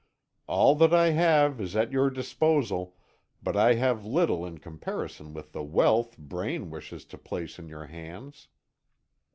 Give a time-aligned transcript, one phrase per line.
[0.47, 2.95] All that I have is at your disposal,
[3.43, 7.85] but I have little in comparison with the wealth Braine wishes to place in your
[7.85, 8.47] hands."